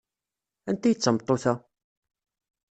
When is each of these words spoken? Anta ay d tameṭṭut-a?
Anta 0.69 0.85
ay 0.87 0.95
d 0.95 0.99
tameṭṭut-a? 0.99 1.53